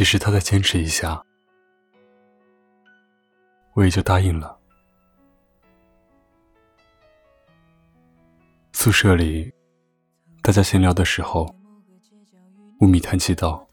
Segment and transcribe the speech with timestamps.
[0.00, 1.22] 其实他再坚持一下，
[3.74, 4.58] 我也就答应了。
[8.72, 9.52] 宿舍里，
[10.40, 11.54] 大家闲聊的时候，
[12.80, 13.68] 乌米叹气道：“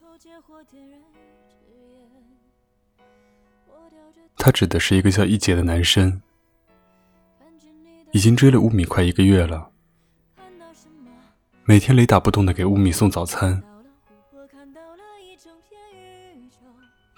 [4.36, 6.20] 他指的是一个叫一杰的男生，
[8.12, 9.70] 已经追了乌米快一个月了，
[11.64, 13.62] 每天雷打不动的给乌米送早餐。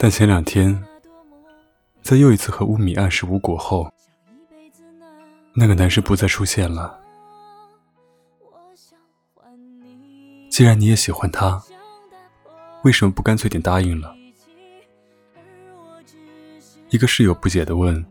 [0.02, 0.82] 但前两天，
[2.00, 3.92] 在又一次和乌米暗示无果后，
[5.52, 6.98] 那个男生不再出现了。”
[10.48, 11.62] 既然你也喜欢他，
[12.82, 14.16] 为什么不干脆点答应了？
[16.88, 18.02] 一个室友不解的问：“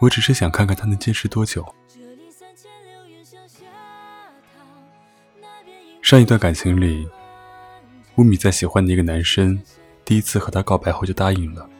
[0.00, 1.64] 我只是想看看他能坚持多久。”
[6.02, 7.08] 上一段感情里，
[8.18, 9.62] 乌米在喜欢的一个男生
[10.04, 11.70] 第一次和他告白后就答应了，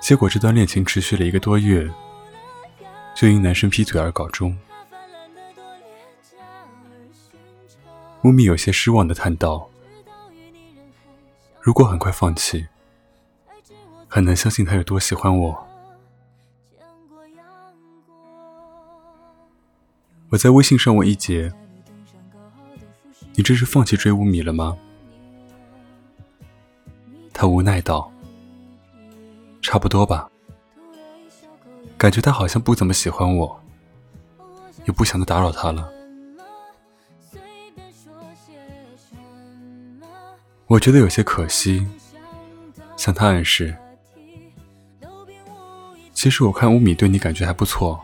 [0.00, 1.90] 结果这段恋情持续了一个多月。
[3.16, 4.54] 就因男生劈腿而告终。
[8.24, 9.70] 乌米有些失望的叹道
[11.62, 12.66] ：“如果很快放弃，
[14.06, 15.66] 很难相信他有多喜欢我。”
[20.28, 21.50] 我在微信上问一杰
[23.36, 24.76] ：“你这是放弃追乌米了吗？”
[27.32, 28.10] 他无奈道
[29.62, 30.28] ：“差不多吧。”
[31.98, 33.60] 感觉他好像不怎么喜欢我，
[34.84, 35.90] 也不想再打扰他了。
[40.66, 41.86] 我觉得有些可惜，
[42.96, 43.74] 向他暗示，
[46.12, 47.98] 其实我看乌米对你感觉还不错，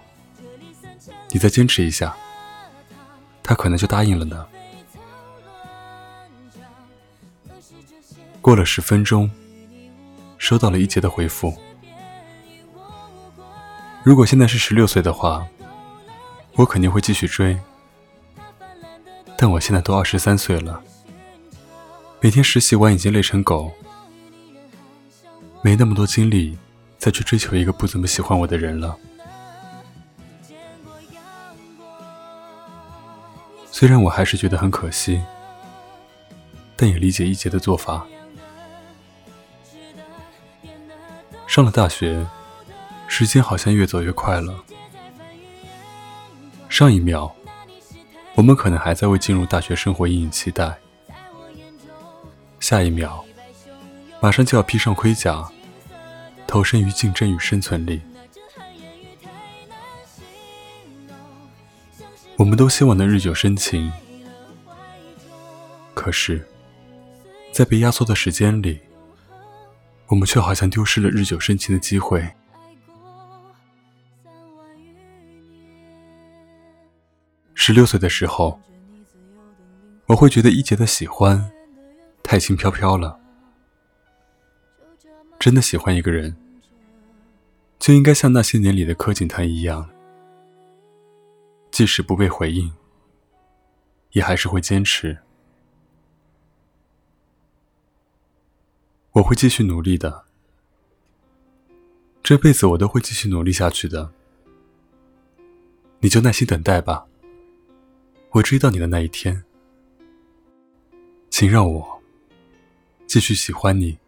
[1.30, 2.16] 你再坚持一下，
[3.42, 4.46] 他可能就答应了呢。
[8.42, 9.30] 过了十分钟，
[10.36, 11.56] 收到了一杰的回复。
[14.02, 15.46] 如果现在是十六岁的话，
[16.56, 17.56] 我肯定会继续追。
[19.38, 20.82] 但我现在都二十三岁了，
[22.20, 23.70] 每天实习完已经累成狗，
[25.62, 26.58] 没那么多精力
[26.98, 28.96] 再去追求一个不怎么喜欢我的人了。
[33.70, 35.22] 虽然我还是觉得很可惜，
[36.74, 38.04] 但也理解一杰的做法。
[41.52, 42.26] 上了大学。
[43.06, 44.58] 时间好像越走越快了。
[46.70, 47.30] 上一秒，
[48.34, 50.70] 我们可能还在为进入大学生活隐隐期待；
[52.58, 53.22] 下一秒，
[54.18, 55.46] 马上就要披上盔甲，
[56.46, 58.00] 投身于竞争与生存里。
[62.38, 63.92] 我们都希望能日久生情，
[65.92, 66.48] 可是，
[67.52, 68.80] 在被压缩的时间里，
[70.12, 72.30] 我们却好像丢失了日久生情的机会。
[77.54, 78.60] 十六岁的时候，
[80.04, 81.50] 我会觉得一杰的喜欢
[82.22, 83.18] 太轻飘飘了。
[85.38, 86.36] 真的喜欢一个人，
[87.78, 89.88] 就应该像那些年里的柯景腾一样，
[91.70, 92.70] 即使不被回应，
[94.10, 95.18] 也还是会坚持。
[99.12, 100.24] 我会继续努力的，
[102.22, 104.10] 这辈子我都会继续努力下去的。
[106.00, 107.06] 你就耐心等待吧。
[108.30, 109.44] 我追到你的那一天，
[111.28, 112.02] 请让我
[113.06, 113.98] 继续喜欢你。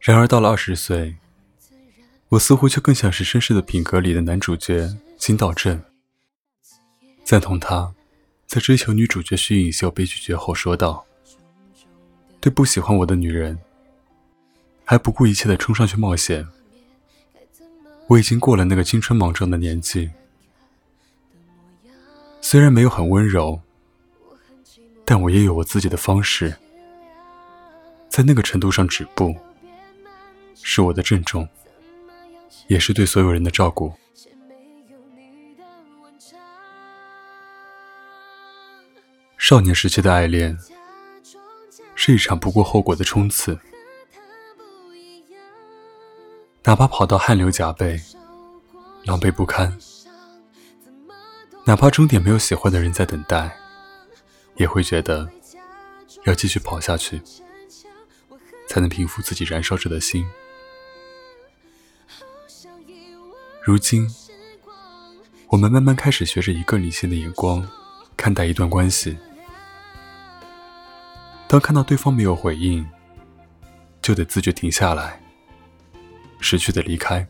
[0.00, 1.16] 然而到了二十岁，
[2.30, 5.80] 我似乎却更像是绅士的品格里的男主角金道正，
[7.22, 7.94] 赞同他
[8.52, 11.06] 在追求女主角徐颖秀被拒绝后说道
[12.38, 13.58] ：“对不喜欢我的女人，
[14.84, 16.46] 还不顾一切的冲上去冒险。”
[18.08, 20.10] 我已经过了那个青春莽撞的年纪，
[22.42, 23.58] 虽然没有很温柔，
[25.06, 26.54] 但我也有我自己的方式，
[28.10, 29.34] 在那个程度上止步，
[30.62, 31.48] 是我的郑重，
[32.66, 33.94] 也是对所有人的照顾。
[39.52, 40.56] 少年时期的爱恋，
[41.94, 43.58] 是一场不顾后果的冲刺。
[46.64, 48.00] 哪怕跑到汗流浃背、
[49.04, 49.78] 狼狈不堪，
[51.66, 53.54] 哪怕终点没有喜欢的人在等待，
[54.56, 55.28] 也会觉得
[56.24, 57.20] 要继续跑下去，
[58.66, 60.26] 才能平复自己燃烧着的心。
[63.62, 64.08] 如今，
[65.48, 67.68] 我们慢慢开始学着以更理性的眼光
[68.16, 69.14] 看待一段关系。
[71.52, 72.82] 当看到对方没有回应，
[74.00, 75.20] 就得自觉停下来，
[76.40, 77.28] 识趣的离开，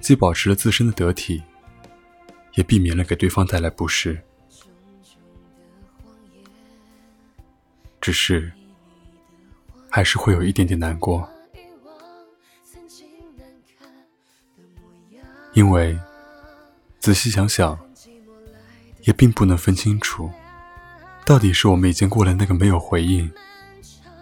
[0.00, 1.42] 既保持了自身的得体，
[2.54, 4.18] 也避免了给对方带来不适。
[8.00, 8.50] 只是，
[9.90, 11.28] 还是会有一点点难过。
[15.52, 15.98] 因为
[16.98, 17.78] 仔细想想，
[19.02, 20.30] 也并不能分清楚，
[21.26, 23.28] 到底是我们已经过了那个没有回应，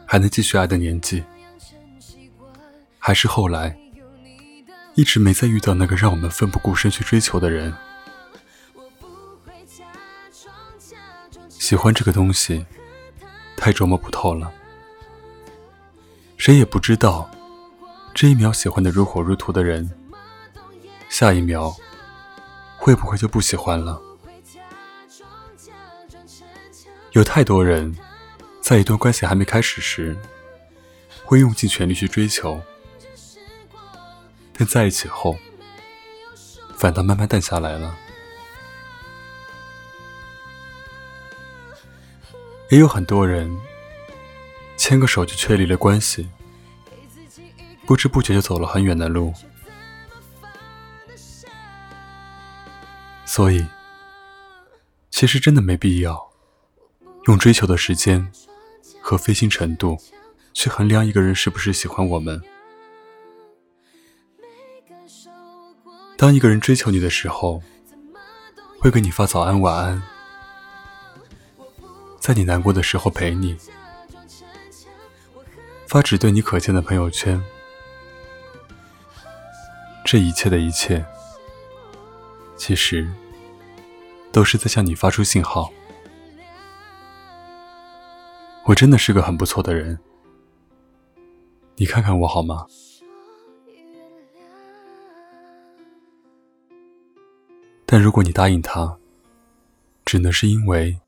[0.06, 1.22] 还能继续爱的年纪，
[2.98, 3.76] 还是后来
[4.94, 7.74] 一直没再遇到那个让我们奋不顾身去追求的人。
[11.50, 12.64] 喜欢这个东西，
[13.54, 14.50] 太琢磨不透了。
[16.38, 17.30] 谁也不知道，
[18.14, 19.90] 这一秒喜欢的如火如荼的人。
[21.10, 21.76] 下一秒，
[22.78, 24.00] 会不会就不喜欢了？
[27.14, 27.94] 有太多人，
[28.60, 30.16] 在一段关系还没开始时，
[31.24, 32.60] 会用尽全力去追求，
[34.52, 35.38] 但在一起后，
[36.76, 37.96] 反倒慢慢淡下来了。
[42.70, 43.56] 也有很多人，
[44.76, 46.28] 牵个手就确立了关系，
[47.86, 49.32] 不知不觉就走了很远的路。
[53.24, 53.64] 所以，
[55.12, 56.33] 其实真的没必要
[57.26, 58.30] 用追求的时间
[59.00, 59.98] 和费心程度
[60.52, 62.42] 去衡量一个人是不是喜欢我们。
[66.16, 67.62] 当一个人追求你的时候，
[68.78, 70.02] 会给你发早安晚安，
[72.20, 73.56] 在你难过的时候陪你，
[75.86, 77.42] 发只对你可见的朋友圈，
[80.04, 81.04] 这一切的一切，
[82.56, 83.08] 其实。
[84.32, 85.72] 都是在向你发出信号。
[88.66, 89.98] 我真的是个很不错的人，
[91.76, 92.66] 你看看我好吗？
[97.84, 98.98] 但如果你答应他，
[100.06, 100.98] 只能是因为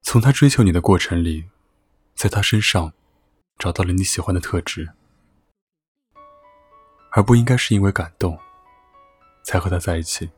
[0.00, 1.44] 从他追求你的过程里，
[2.14, 2.90] 在他身上
[3.58, 4.88] 找到了你喜欢的特质，
[7.10, 8.38] 而不应该是因为感动
[9.44, 10.30] 才和他在一起。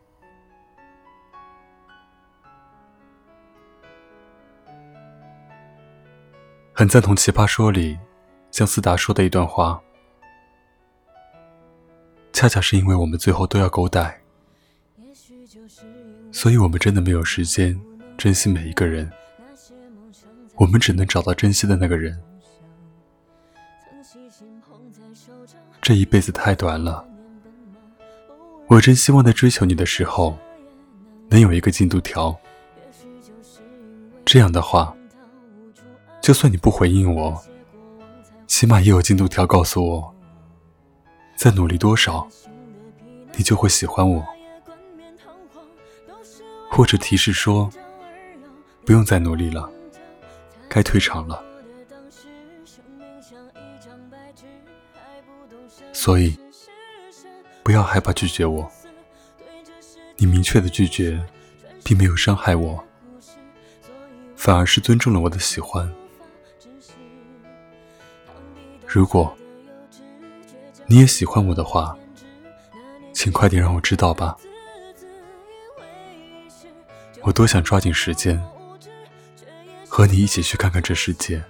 [6.83, 7.97] 很赞同《奇葩说》里
[8.51, 9.81] 姜思达说的一段话
[12.35, 14.21] ：“恰恰是因为我们最后都要勾带，
[16.33, 17.81] 所以我们真的没有时间
[18.19, 19.09] 珍惜每一个人。
[20.57, 22.21] 我们只能找到珍惜的那个人。
[25.81, 27.07] 这一辈子太短了，
[28.67, 30.37] 我真希望在追求你的时候，
[31.29, 32.37] 能有一个进度条。
[34.25, 34.93] 这样的话。”
[36.23, 37.43] 就算你不回应我，
[38.47, 40.15] 起码也有进度条告诉我，
[41.35, 42.29] 再努力多少，
[43.35, 44.25] 你就会喜欢我，
[46.71, 47.69] 或者提示说，
[48.87, 49.69] 不用再努力了，
[50.69, 51.45] 该退场了。
[55.93, 56.39] 所以，
[57.65, 58.71] 不要害怕拒绝我，
[60.17, 61.21] 你明确的拒绝，
[61.83, 62.83] 并没有伤害我，
[64.37, 65.93] 反而是尊重了我的喜欢。
[68.87, 69.35] 如果
[70.87, 71.97] 你也喜欢我的话，
[73.13, 74.37] 请快点让我知道吧。
[77.23, 78.43] 我多想抓紧时间
[79.89, 81.43] 和你一起去看看这世界。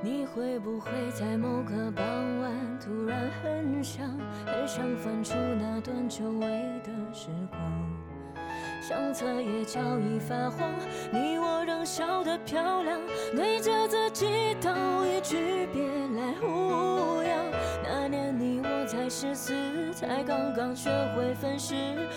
[0.00, 2.04] 你会不会在某个傍
[2.40, 4.06] 晚突然很想
[4.46, 6.46] 很想翻出那段久违
[6.84, 7.60] 的时光？
[8.80, 10.72] 相册也早已发黄，
[11.10, 12.98] 你我仍笑得漂亮，
[13.34, 14.72] 对着自己道
[15.04, 17.44] 一句别来无恙。
[17.82, 21.74] 那年你我才十四，才刚刚学会分饰，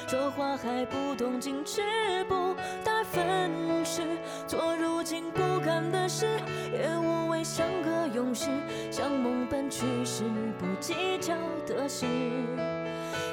[0.08, 1.82] 说话还不懂矜持，
[2.30, 2.56] 不
[3.12, 3.52] 带粉
[3.86, 4.02] 饰，
[4.48, 6.26] 做如今不甘的事，
[6.72, 8.50] 也无畏像个勇士，
[8.90, 10.24] 像梦奔去时
[10.58, 11.34] 不计较
[11.68, 12.06] 得失。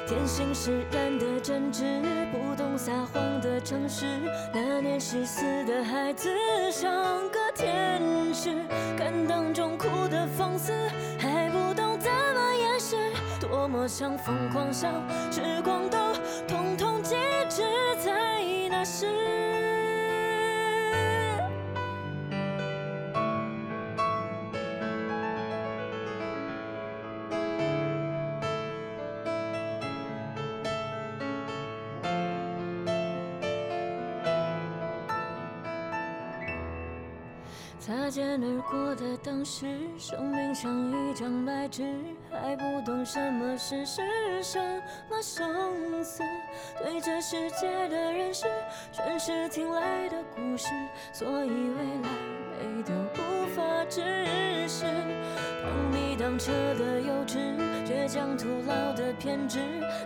[0.07, 1.83] 天性使然的真挚，
[2.31, 4.05] 不懂撒谎的诚实。
[4.53, 6.29] 那年十四的孩子
[6.71, 6.91] 像
[7.29, 8.01] 个天
[8.33, 8.55] 使，
[8.97, 10.73] 敢当众哭的放肆，
[11.19, 12.97] 还不懂怎么掩饰。
[13.39, 14.91] 多么想疯狂，想
[15.31, 15.97] 时光都
[16.47, 17.17] 统统静
[17.47, 17.61] 止
[18.03, 19.48] 在那时。
[37.79, 39.65] 擦肩而过的当时，
[39.97, 41.83] 生命像一张白纸，
[42.29, 44.01] 还不懂什么是是，
[44.43, 44.59] 什
[45.09, 46.21] 么生死。
[46.77, 48.47] 对这世界的认识，
[48.91, 50.67] 全是听来的故事，
[51.13, 52.09] 所以未来
[52.51, 54.85] 美得无法直视。
[55.63, 57.37] 当你当车的幼稚，
[57.85, 59.57] 倔强徒劳的偏执，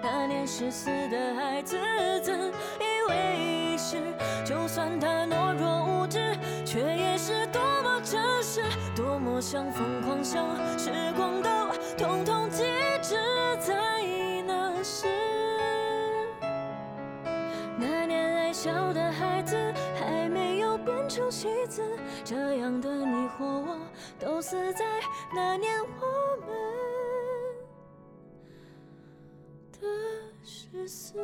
[0.01, 1.75] 那年十四的孩子
[2.21, 2.31] 自
[2.79, 3.97] 以为是？
[4.45, 5.72] 就算他懦弱
[9.43, 11.49] 想疯狂，想时光都
[11.97, 12.65] 统统静
[13.01, 13.13] 止
[13.59, 14.01] 在
[14.47, 15.05] 那时。
[17.77, 19.55] 那年爱笑的孩子
[19.99, 21.83] 还没有变成戏子，
[22.23, 23.77] 这样的你或我
[24.17, 24.85] 都死在
[25.35, 26.47] 那年我们
[29.73, 29.81] 的
[30.41, 31.19] 十四。